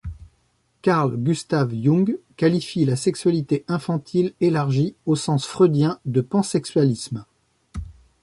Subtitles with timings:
[0.81, 7.23] Carl Gustav Jung qualifie la sexualité infantile élargie au sens freudien de pansexualisme.